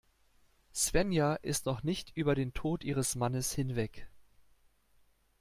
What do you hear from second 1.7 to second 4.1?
nicht über den Tod ihres Mannes hinweg.